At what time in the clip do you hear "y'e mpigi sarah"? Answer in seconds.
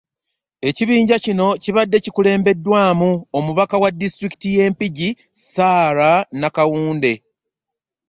4.55-6.19